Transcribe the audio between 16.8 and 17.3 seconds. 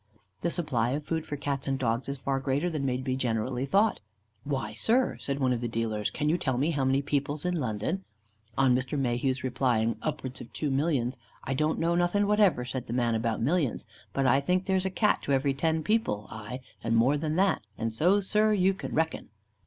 and more